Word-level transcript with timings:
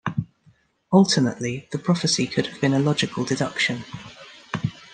Alternately, 0.89 1.69
the 1.71 1.77
prophecy 1.77 2.25
could 2.25 2.47
have 2.47 2.59
been 2.59 2.73
a 2.73 2.79
logical 2.79 3.23
deduction. 3.23 3.83